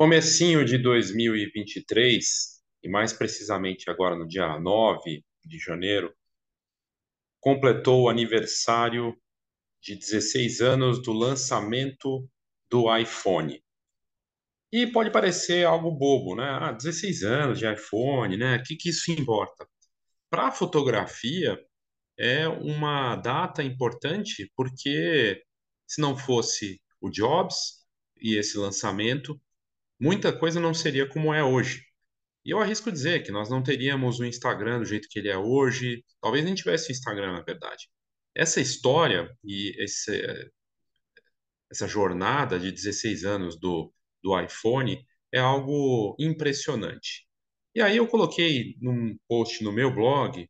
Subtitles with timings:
[0.00, 2.24] Comecinho de 2023,
[2.82, 6.10] e mais precisamente agora no dia 9 de janeiro,
[7.38, 9.14] completou o aniversário
[9.78, 12.26] de 16 anos do lançamento
[12.70, 13.62] do iPhone.
[14.72, 16.48] E pode parecer algo bobo, né?
[16.48, 18.56] Ah, 16 anos de iPhone, né?
[18.56, 19.68] O que, que isso importa?
[20.30, 21.62] Para a fotografia,
[22.18, 25.44] é uma data importante porque
[25.86, 27.84] se não fosse o Jobs
[28.16, 29.38] e esse lançamento,
[30.00, 31.84] muita coisa não seria como é hoje.
[32.44, 35.36] E eu arrisco dizer que nós não teríamos o Instagram do jeito que ele é
[35.36, 37.88] hoje, talvez nem tivesse o Instagram, na verdade.
[38.34, 40.22] Essa história e esse,
[41.70, 43.92] essa jornada de 16 anos do,
[44.22, 47.26] do iPhone é algo impressionante.
[47.74, 50.48] E aí eu coloquei num post no meu blog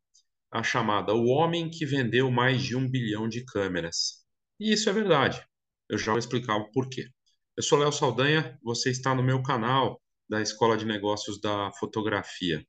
[0.51, 4.25] a chamada O Homem que Vendeu Mais de um Bilhão de Câmeras.
[4.59, 5.43] E isso é verdade.
[5.89, 7.07] Eu já vou explicar o porquê.
[7.57, 12.65] Eu sou Léo Saldanha, você está no meu canal da Escola de Negócios da Fotografia.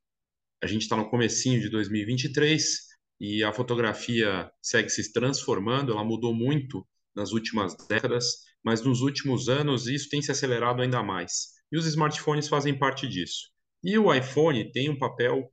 [0.61, 2.79] A gente está no comecinho de 2023
[3.17, 8.25] e a fotografia segue se transformando, ela mudou muito nas últimas décadas,
[8.61, 11.53] mas nos últimos anos isso tem se acelerado ainda mais.
[11.71, 13.49] E os smartphones fazem parte disso.
[13.81, 15.49] E o iPhone tem um papel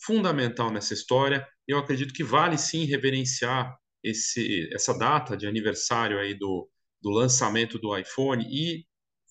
[0.00, 1.44] fundamental nessa história.
[1.66, 6.70] Eu acredito que vale sim reverenciar esse, essa data de aniversário aí do,
[7.02, 8.84] do lançamento do iPhone e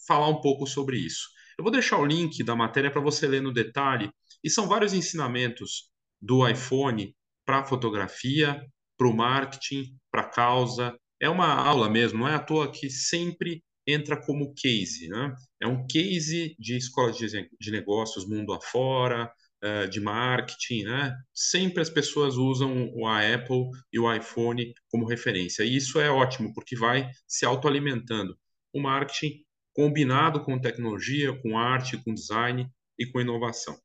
[0.08, 1.28] falar um pouco sobre isso.
[1.58, 4.12] Eu vou deixar o link da matéria para você ler no detalhe,
[4.44, 5.90] e são vários ensinamentos
[6.22, 8.66] do iPhone para fotografia,
[8.98, 10.98] para o marketing, para a causa.
[11.20, 15.34] É uma aula mesmo, não é à toa que sempre entra como case, né?
[15.62, 19.32] É um case de escola de negócios mundo afora,
[19.63, 21.16] uh, de marketing, né?
[21.33, 25.64] Sempre as pessoas usam a Apple e o iPhone como referência.
[25.64, 28.37] E isso é ótimo, porque vai se autoalimentando.
[28.73, 29.43] O marketing
[29.73, 32.67] combinado com tecnologia, com arte, com design
[32.98, 33.77] e com inovação.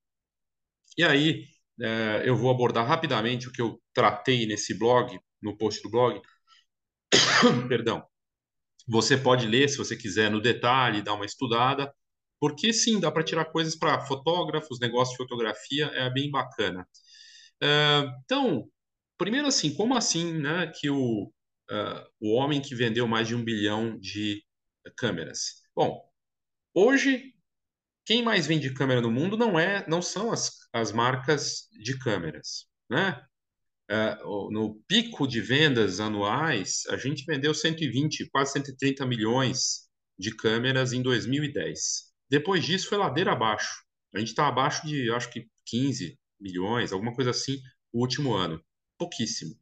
[0.97, 1.45] E aí,
[1.81, 6.21] uh, eu vou abordar rapidamente o que eu tratei nesse blog, no post do blog.
[7.69, 8.05] Perdão.
[8.89, 11.93] Você pode ler, se você quiser, no detalhe, dar uma estudada,
[12.43, 16.85] porque sim, dá para tirar coisas para fotógrafos, negócio de fotografia, é bem bacana.
[17.63, 18.69] Uh, então,
[19.17, 21.27] primeiro assim, como assim né, que o,
[21.71, 24.43] uh, o homem que vendeu mais de um bilhão de
[24.97, 25.63] câmeras?
[25.73, 26.03] Bom,
[26.75, 27.33] hoje,
[28.05, 32.67] quem mais vende câmera no mundo não é, não são as, as marcas de câmeras,
[32.91, 33.25] né?
[33.89, 39.89] Uh, no pico de vendas anuais, a gente vendeu 120, quase 130 milhões
[40.19, 42.11] de câmeras em 2010.
[42.33, 43.85] Depois disso foi ladeira abaixo.
[44.15, 47.61] A gente está abaixo de, acho que 15 milhões, alguma coisa assim,
[47.93, 48.59] o último ano.
[48.97, 49.55] Pouquíssimo.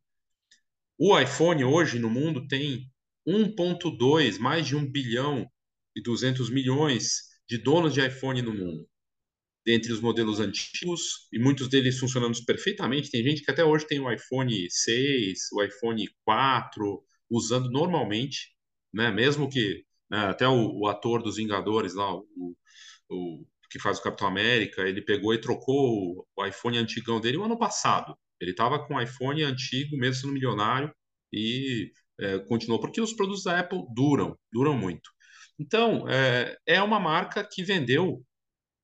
[0.97, 2.89] O iPhone hoje no mundo tem
[3.27, 5.51] 1,2, mais de 1 bilhão
[5.97, 8.89] e 200 milhões de donos de iPhone no mundo.
[9.67, 13.99] Dentre os modelos antigos, e muitos deles funcionando perfeitamente, tem gente que até hoje tem
[13.99, 18.55] o iPhone 6, o iPhone 4, usando normalmente,
[18.95, 19.11] né?
[19.11, 22.57] mesmo que né, até o, o, ator dos Vingadores lá, o,
[23.09, 27.45] o, que faz o Capitão América, ele pegou e trocou o, iPhone antigão dele o
[27.45, 28.17] ano passado.
[28.41, 30.93] Ele estava com o iPhone antigo, mesmo sendo milionário,
[31.33, 35.11] e é, continuou, porque os produtos da Apple duram, duram muito.
[35.59, 38.25] Então, é, é uma marca que vendeu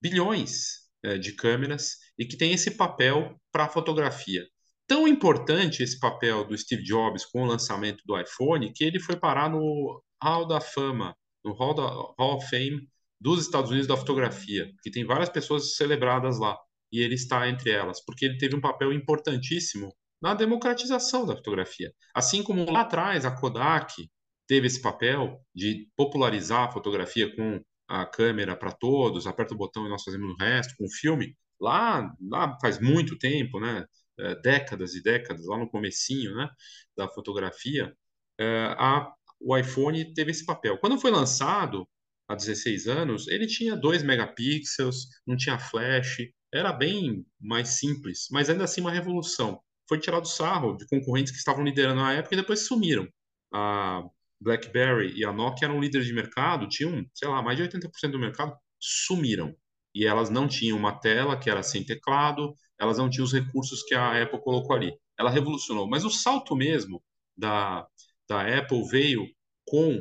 [0.01, 4.47] bilhões é, de câmeras e que tem esse papel para a fotografia.
[4.87, 9.17] Tão importante esse papel do Steve Jobs com o lançamento do iPhone que ele foi
[9.17, 12.89] parar no Hall da Fama, no Hall, da, Hall of Fame
[13.21, 16.57] dos Estados Unidos da fotografia, que tem várias pessoas celebradas lá,
[16.93, 19.93] e ele está entre elas, porque ele teve um papel importantíssimo
[20.23, 21.93] na democratização da fotografia.
[22.15, 24.09] Assim como lá atrás a Kodak
[24.47, 29.87] teve esse papel de popularizar a fotografia com a câmera para todos, aperta o botão
[29.87, 33.85] e nós fazemos o resto, com o filme, lá, lá faz muito tempo, né?
[34.19, 36.49] É, décadas e décadas, lá no comecinho né,
[36.97, 37.95] da fotografia,
[38.39, 40.79] é, a, o iPhone teve esse papel.
[40.79, 41.87] Quando foi lançado,
[42.29, 46.19] há 16 anos, ele tinha 2 megapixels, não tinha flash,
[46.53, 49.61] era bem mais simples, mas ainda assim uma revolução.
[49.89, 53.07] Foi tirado sarro de concorrentes que estavam liderando na época e depois sumiram.
[53.53, 54.03] A
[54.41, 58.19] BlackBerry e a Nokia eram líderes de mercado, tinham, sei lá, mais de 80% do
[58.19, 59.55] mercado, sumiram.
[59.95, 63.83] E elas não tinham uma tela que era sem teclado, elas não tinham os recursos
[63.83, 64.93] que a Apple colocou ali.
[65.19, 65.89] Ela revolucionou.
[65.89, 67.03] Mas o salto mesmo
[67.37, 67.87] da,
[68.29, 69.27] da Apple veio
[69.67, 69.95] com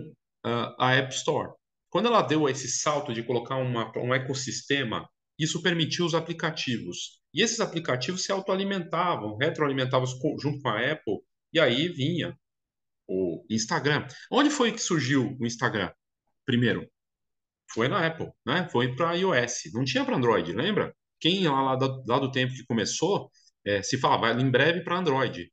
[0.45, 1.54] uh, a App Store.
[1.89, 5.07] Quando ela deu esse salto de colocar uma, um ecossistema,
[5.39, 7.22] isso permitiu os aplicativos.
[7.33, 10.07] E esses aplicativos se autoalimentavam, retroalimentavam
[10.39, 11.19] junto com a Apple,
[11.54, 12.38] e aí vinha
[13.07, 14.07] o Instagram.
[14.31, 15.92] Onde foi que surgiu o Instagram?
[16.45, 16.89] Primeiro,
[17.71, 18.68] foi na Apple, né?
[18.69, 20.95] Foi para iOS, não tinha para Android, lembra?
[21.19, 23.29] Quem lá, lá, do, lá do tempo que começou,
[23.65, 25.51] é, se falava em breve para Android.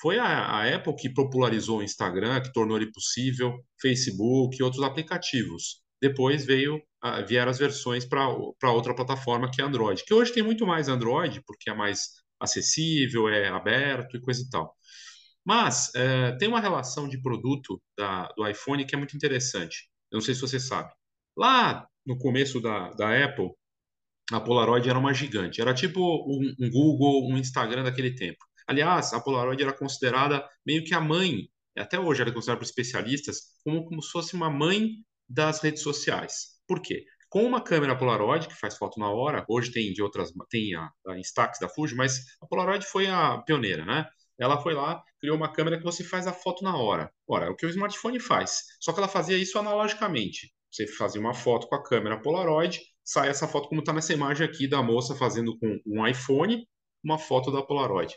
[0.00, 4.82] Foi a, a, Apple que popularizou o Instagram, que tornou ele possível, Facebook e outros
[4.82, 5.82] aplicativos.
[6.00, 6.82] Depois veio
[7.26, 11.42] vieram as versões para outra plataforma que é Android, que hoje tem muito mais Android,
[11.46, 12.08] porque é mais
[12.40, 14.74] acessível, é aberto e coisa e tal.
[15.44, 19.88] Mas é, tem uma relação de produto da, do iPhone que é muito interessante.
[20.10, 20.90] Eu não sei se você sabe.
[21.36, 23.50] Lá no começo da, da Apple,
[24.32, 25.60] a Polaroid era uma gigante.
[25.60, 28.38] Era tipo um, um Google, um Instagram daquele tempo.
[28.66, 33.40] Aliás, a Polaroid era considerada meio que a mãe, até hoje era considerada por especialistas,
[33.62, 34.90] como, como se fosse uma mãe
[35.28, 36.54] das redes sociais.
[36.66, 37.04] Por quê?
[37.28, 40.88] Com uma câmera Polaroid, que faz foto na hora, hoje tem de outras, tem a,
[41.08, 44.06] a Instax da Fuji, mas a Polaroid foi a pioneira, né?
[44.38, 47.12] Ela foi lá, criou uma câmera que você faz a foto na hora.
[47.26, 48.62] Ora, é o que o smartphone faz.
[48.80, 50.52] Só que ela fazia isso analogicamente.
[50.70, 54.46] Você fazia uma foto com a câmera Polaroid, sai essa foto como está nessa imagem
[54.46, 56.66] aqui da moça fazendo com um iPhone
[57.04, 58.14] uma foto da Polaroid.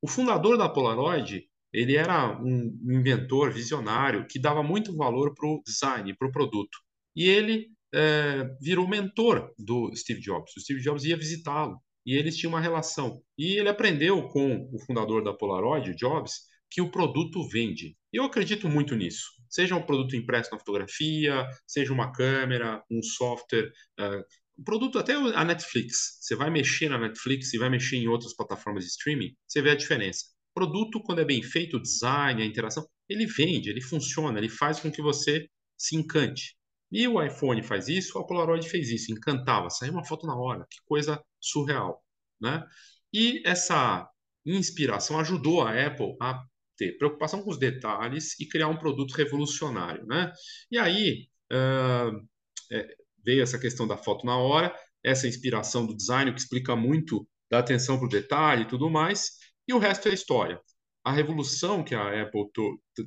[0.00, 5.62] O fundador da Polaroid, ele era um inventor visionário que dava muito valor para o
[5.64, 6.78] design, para o produto.
[7.14, 10.56] E ele é, virou mentor do Steve Jobs.
[10.56, 13.20] O Steve Jobs ia visitá-lo e eles tinham uma relação.
[13.36, 17.96] E ele aprendeu com o fundador da Polaroid, Jobs, que o produto vende.
[18.12, 19.24] Eu acredito muito nisso.
[19.48, 23.70] Seja um produto impresso na fotografia, seja uma câmera, um software,
[24.00, 24.24] uh,
[24.58, 26.18] um produto até a Netflix.
[26.20, 29.70] Você vai mexer na Netflix e vai mexer em outras plataformas de streaming, você vê
[29.70, 30.24] a diferença.
[30.54, 34.80] Produto, quando é bem feito, o design, a interação, ele vende, ele funciona, ele faz
[34.80, 35.46] com que você
[35.76, 36.56] se encante.
[36.90, 40.66] E o iPhone faz isso, a Polaroid fez isso, encantava, saiu uma foto na hora,
[40.70, 42.02] que coisa surreal,
[42.40, 42.64] né?
[43.12, 44.08] E essa
[44.44, 46.42] inspiração ajudou a Apple a
[46.76, 50.32] ter preocupação com os detalhes e criar um produto revolucionário, né?
[50.70, 52.26] E aí uh,
[52.70, 57.26] é, veio essa questão da foto na hora, essa inspiração do design, que explica muito
[57.50, 59.32] da atenção para o detalhe e tudo mais,
[59.68, 60.60] e o resto é história.
[61.04, 62.46] A revolução que a Apple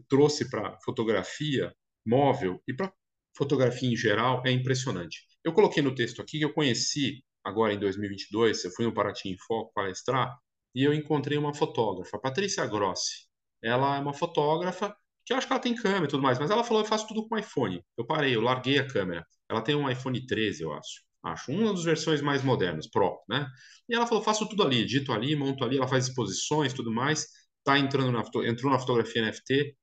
[0.08, 1.74] trouxe para fotografia
[2.06, 2.92] móvel e para
[3.36, 5.26] fotografia em geral é impressionante.
[5.44, 9.30] Eu coloquei no texto aqui que eu conheci agora em 2022, eu fui no Paraty
[9.30, 10.38] em Foco palestrar
[10.76, 13.29] e eu encontrei uma fotógrafa, Patrícia Grossi.
[13.62, 14.96] Ela é uma fotógrafa
[15.26, 17.08] que eu acho que ela tem câmera e tudo mais, mas ela falou: eu faço
[17.08, 17.84] tudo com iPhone.
[17.98, 19.26] Eu parei, eu larguei a câmera.
[19.50, 21.04] Ela tem um iPhone 13, eu acho.
[21.24, 23.46] Acho, uma das versões mais modernas, Pro, né?
[23.88, 27.28] E ela falou: faço tudo ali, edito ali, monto ali, ela faz exposições tudo mais.
[27.64, 29.76] Tá entrando na, entrou na fotografia NFT.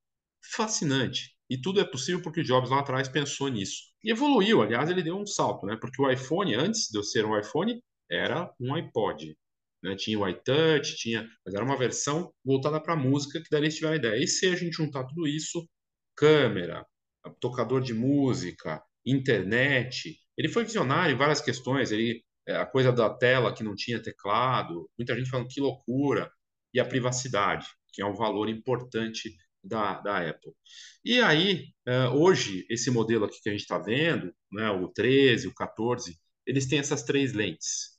[0.54, 1.36] Fascinante.
[1.48, 3.82] E tudo é possível porque o Jobs lá atrás pensou nisso.
[4.02, 5.76] E evoluiu, aliás, ele deu um salto, né?
[5.80, 7.80] Porque o iPhone, antes de eu ser um iPhone,
[8.10, 9.36] era um iPod.
[9.82, 9.94] Né?
[9.96, 13.94] Tinha o iTouch, tinha, mas era uma versão voltada para música que daí eles tiveram
[13.94, 14.22] a ideia.
[14.22, 15.68] E se a gente juntar tudo isso,
[16.16, 16.84] câmera,
[17.40, 21.92] tocador de música, internet, ele foi visionário em várias questões.
[21.92, 26.30] Ele é, a coisa da tela que não tinha teclado, muita gente falando que loucura,
[26.72, 30.52] e a privacidade, que é um valor importante da, da Apple.
[31.04, 35.48] E aí, uh, hoje, esse modelo aqui que a gente está vendo, né, o 13,
[35.48, 37.95] o 14, eles têm essas três lentes.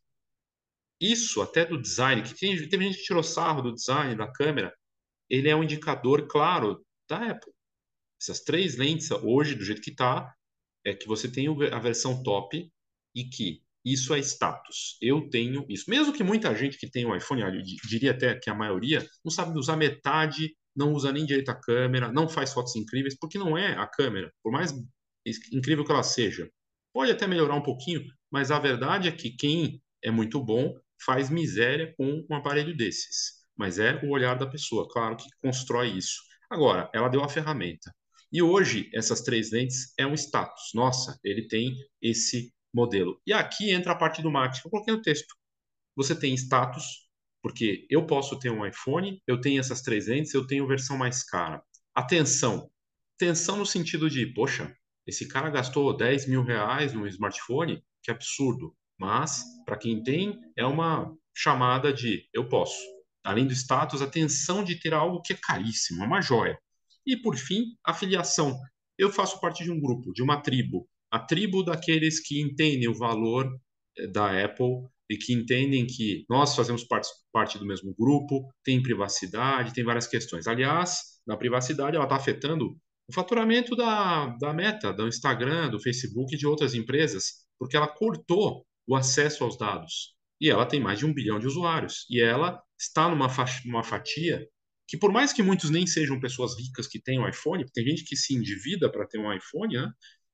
[1.00, 4.74] Isso, até do design, que tem, gente que tirou sarro do design da câmera,
[5.30, 7.54] ele é um indicador claro da Apple.
[8.20, 10.34] Essas três lentes, hoje, do jeito que está,
[10.86, 12.72] é que você tem a versão top
[13.14, 14.98] e que isso é status.
[15.02, 15.90] Eu tenho isso.
[15.90, 17.44] Mesmo que muita gente que tem um iPhone,
[17.88, 22.12] diria até que a maioria, não sabe usar metade não usa nem direito a câmera,
[22.12, 24.72] não faz fotos incríveis, porque não é a câmera, por mais
[25.52, 26.48] incrível que ela seja.
[26.94, 31.30] Pode até melhorar um pouquinho, mas a verdade é que quem é muito bom faz
[31.30, 33.46] miséria com um aparelho desses.
[33.56, 36.22] Mas é o olhar da pessoa, claro, que constrói isso.
[36.50, 37.94] Agora, ela deu a ferramenta.
[38.32, 40.72] E hoje, essas três lentes é um status.
[40.74, 43.22] Nossa, ele tem esse modelo.
[43.26, 44.62] E aqui entra a parte do marketing.
[44.66, 45.34] Eu coloquei no texto.
[45.96, 47.08] Você tem status,
[47.42, 51.24] porque eu posso ter um iPhone, eu tenho essas três lentes, eu tenho versão mais
[51.24, 51.64] cara.
[51.96, 52.70] Atenção,
[53.16, 54.76] atenção no sentido de, poxa,
[55.08, 58.76] esse cara gastou 10 mil reais no smartphone, que absurdo.
[59.00, 62.82] Mas, para quem tem, é uma chamada de eu posso.
[63.24, 66.58] Além do status, atenção de ter algo que é caríssimo, é uma joia.
[67.06, 68.58] E, por fim, afiliação.
[68.98, 70.88] Eu faço parte de um grupo, de uma tribo.
[71.12, 73.48] A tribo daqueles que entendem o valor
[73.98, 78.82] eh, da Apple e que entendem que nós fazemos parte, parte do mesmo grupo, tem
[78.82, 80.48] privacidade, tem várias questões.
[80.48, 82.78] Aliás, na privacidade, ela está afetando
[83.10, 87.88] o faturamento da, da Meta, do Instagram, do Facebook e de outras empresas, porque ela
[87.88, 90.16] cortou o acesso aos dados.
[90.40, 92.06] E ela tem mais de um bilhão de usuários.
[92.10, 93.30] E ela está numa,
[93.84, 94.48] fatia
[94.88, 98.06] que, por mais que muitos nem sejam pessoas ricas que têm um iPhone, tem gente
[98.06, 99.92] que se endivida para ter um iPhone, né?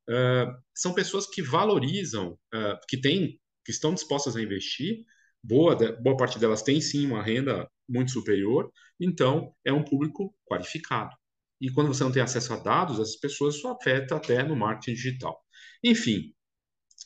[0.09, 5.03] uh, são pessoas que valorizam, uh, que têm, que estão dispostas a investir.
[5.43, 11.13] Boa, boa parte delas tem sim uma renda muito superior, então é um público qualificado.
[11.59, 14.93] E quando você não tem acesso a dados, essas pessoas isso afeta até no marketing
[14.93, 15.37] digital.
[15.83, 16.33] Enfim,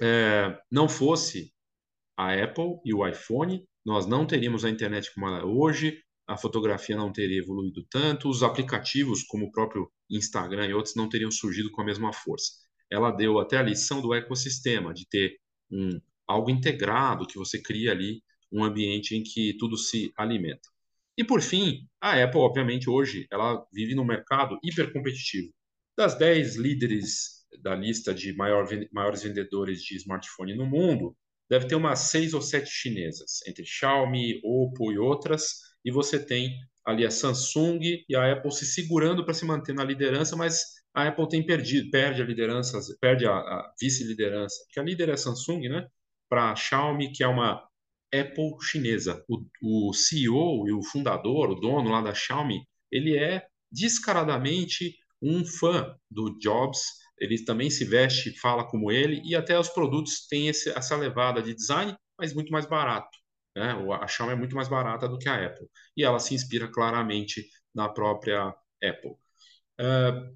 [0.02, 1.52] é, não fosse
[2.18, 6.36] a Apple e o iPhone, nós não teríamos a internet como ela é hoje, a
[6.36, 11.32] fotografia não teria evoluído tanto, os aplicativos, como o próprio Instagram e outros, não teriam
[11.32, 12.52] surgido com a mesma força.
[12.92, 15.38] Ela deu até a lição do ecossistema, de ter
[15.72, 20.68] um, algo integrado, que você cria ali um ambiente em que tudo se alimenta.
[21.18, 25.52] E por fim, a Apple, obviamente, hoje, ela vive num mercado hipercompetitivo.
[25.98, 31.16] Das 10 líderes da lista de maior, maiores vendedores de smartphone no mundo,
[31.50, 36.58] deve ter umas seis ou sete chinesas, entre Xiaomi, Oppo e outras, e você tem
[36.86, 40.62] ali a Samsung e a Apple se segurando para se manter na liderança, mas
[40.94, 45.14] a Apple tem perdido, perde a liderança, perde a, a vice-liderança, que a líder é
[45.14, 45.88] a Samsung, né?
[46.30, 47.64] Para a Xiaomi, que é uma
[48.14, 49.24] Apple chinesa.
[49.28, 55.46] O, o CEO e o fundador, o dono lá da Xiaomi, ele é descaradamente um
[55.46, 56.80] fã do Jobs.
[57.20, 61.42] Ele também se veste, fala como ele, e até os produtos têm esse, essa levada
[61.42, 63.18] de design, mas muito mais barato.
[63.56, 63.74] Né?
[64.00, 65.68] A Xiaomi é muito mais barata do que a Apple.
[65.96, 69.16] E ela se inspira claramente na própria Apple.
[69.80, 70.36] Uh,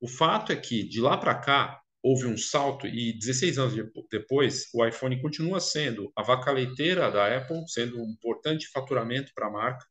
[0.00, 3.74] o fato é que, de lá para cá, houve um salto e 16 anos
[4.10, 9.46] depois, o iPhone continua sendo a vaca leiteira da Apple, sendo um importante faturamento para
[9.46, 9.86] a marca.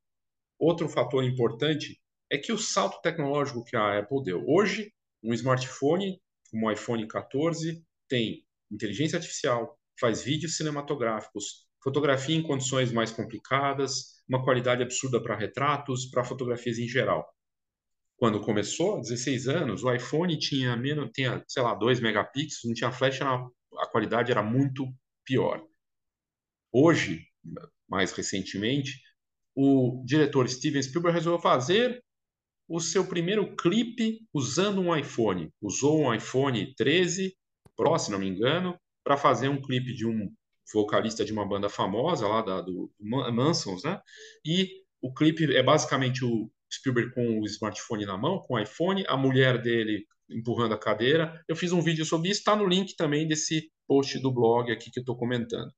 [0.60, 2.00] Outro fator importante
[2.30, 4.44] é que o salto tecnológico que a Apple deu.
[4.48, 12.44] Hoje, um smartphone como o iPhone 14 tem inteligência artificial, faz vídeos cinematográficos, fotografia em
[12.44, 17.28] condições mais complicadas, uma qualidade absurda para retratos, para fotografias em geral
[18.24, 22.92] quando começou, 16 anos, o iPhone tinha menos, tinha, sei lá, 2 megapixels, não tinha
[22.92, 24.88] flash, a qualidade era muito
[25.26, 25.62] pior.
[26.72, 27.26] Hoje,
[27.88, 29.00] mais recentemente,
[29.56, 32.03] o diretor Steven Spielberg resolveu fazer
[32.74, 35.54] o seu primeiro clipe usando um iPhone.
[35.62, 37.32] Usou um iPhone 13
[37.78, 40.28] Pro, se não me engano, para fazer um clipe de um
[40.74, 44.02] vocalista de uma banda famosa lá da, do Mansons, né?
[44.44, 44.68] E
[45.04, 49.16] o clipe é basicamente o Spielberg com o smartphone na mão, com o iPhone, a
[49.16, 51.44] mulher dele empurrando a cadeira.
[51.48, 54.90] Eu fiz um vídeo sobre isso, está no link também desse post do blog aqui
[54.90, 55.72] que eu estou comentando.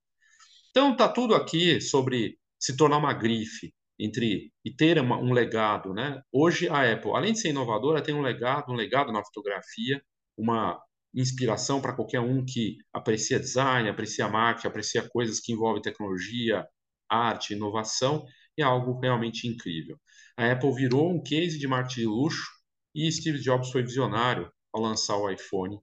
[0.71, 5.93] Então tá tudo aqui sobre se tornar uma grife entre e ter uma, um legado,
[5.93, 6.21] né?
[6.31, 10.01] Hoje a Apple, além de ser inovadora, tem um legado, um legado na fotografia,
[10.37, 10.79] uma
[11.13, 16.67] inspiração para qualquer um que aprecia design, aprecia marketing, aprecia coisas que envolvem tecnologia,
[17.09, 18.25] arte, inovação,
[18.57, 19.97] é algo realmente incrível.
[20.37, 22.45] A Apple virou um case de marketing de luxo
[22.93, 25.79] e Steve Jobs foi visionário ao lançar o iPhone.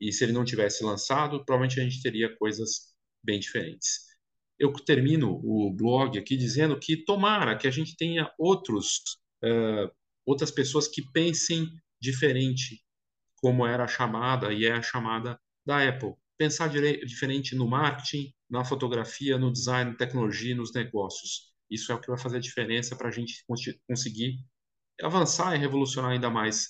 [0.00, 4.06] E se ele não tivesse lançado, provavelmente a gente teria coisas bem diferentes.
[4.58, 9.90] Eu termino o blog aqui dizendo que tomara que a gente tenha outros, uh,
[10.24, 11.68] outras pessoas que pensem
[12.00, 12.82] diferente,
[13.36, 16.14] como era a chamada e é a chamada da Apple.
[16.38, 21.52] Pensar diferente no marketing, na fotografia, no design, tecnologia, nos negócios.
[21.70, 23.44] Isso é o que vai fazer a diferença para a gente
[23.86, 24.38] conseguir
[25.02, 26.68] avançar e revolucionar ainda mais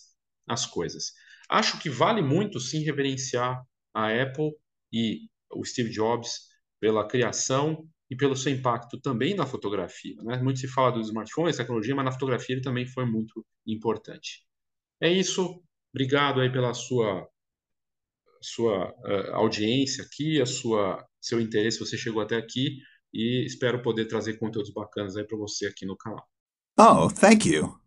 [0.48, 1.12] as coisas.
[1.48, 3.62] Acho que vale muito sim reverenciar
[3.94, 4.52] a Apple
[4.92, 6.48] e o Steve Jobs
[6.80, 10.16] pela criação e pelo seu impacto também na fotografia.
[10.22, 10.40] Né?
[10.42, 14.44] Muito se fala dos smartphones, tecnologia, mas na fotografia ele também foi muito importante.
[15.00, 15.62] É isso.
[15.92, 17.28] Obrigado aí pela sua
[18.40, 22.78] sua uh, audiência aqui, a sua seu interesse, você chegou até aqui
[23.12, 26.24] e espero poder trazer conteúdos bacanas aí para você aqui no canal.
[26.78, 27.85] Oh, thank you.